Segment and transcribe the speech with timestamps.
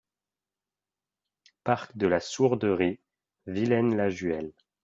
[1.63, 2.97] Parc de la Sourderie,
[3.45, 4.51] Villaines-la-Juhel